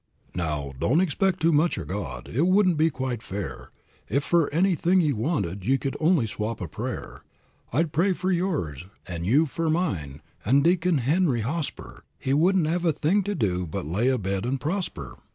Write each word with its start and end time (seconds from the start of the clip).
"Now, 0.33 0.73
don't 0.79 0.99
expect 0.99 1.41
too 1.41 1.51
much 1.51 1.77
o' 1.77 1.85
God, 1.85 2.27
it 2.27 2.47
wouldn't 2.47 2.75
be 2.75 2.89
quite 2.89 3.21
fair 3.21 3.69
If 4.09 4.23
fer 4.23 4.47
anything 4.49 4.99
ye 4.99 5.13
wanted 5.13 5.63
ye 5.63 5.77
could 5.77 5.95
only 5.99 6.25
swap 6.25 6.59
a 6.59 6.67
prayer; 6.67 7.23
I'd 7.71 7.91
pray 7.91 8.13
fer 8.13 8.31
yours, 8.31 8.85
an' 9.05 9.25
you 9.25 9.45
fer 9.45 9.69
mine, 9.69 10.23
an' 10.43 10.61
Deacon 10.63 10.97
Henry 10.97 11.41
Hospur 11.41 12.01
He 12.17 12.33
wouldn't 12.33 12.65
hev 12.65 12.83
a 12.83 12.91
thing 12.93 13.21
t' 13.23 13.35
do 13.35 13.67
but 13.67 13.85
lay 13.85 14.07
abed 14.07 14.43
an' 14.43 14.57
prosper. 14.57 15.19